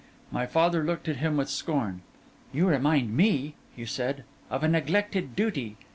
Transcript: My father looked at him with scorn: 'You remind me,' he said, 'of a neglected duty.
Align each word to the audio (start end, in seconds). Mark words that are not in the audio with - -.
My 0.31 0.47
father 0.47 0.83
looked 0.83 1.07
at 1.07 1.17
him 1.17 1.37
with 1.37 1.47
scorn: 1.47 2.01
'You 2.51 2.67
remind 2.67 3.15
me,' 3.15 3.53
he 3.75 3.85
said, 3.85 4.23
'of 4.49 4.63
a 4.63 4.67
neglected 4.67 5.35
duty. 5.35 5.77